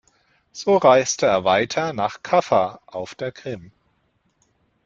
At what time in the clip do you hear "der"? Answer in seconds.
3.13-3.31